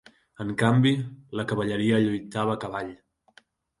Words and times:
En 0.45 0.53
canvi, 0.61 0.93
la 1.41 1.45
cavalleria 1.51 1.99
lluitava 2.07 2.57
a 2.59 2.61
cavall. 2.65 2.91